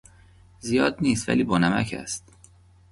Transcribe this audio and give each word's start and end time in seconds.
زیاد 0.59 0.97
نیست 1.01 1.29
ولی 1.29 1.43
بانمک 1.43 1.95
است. 1.99 2.23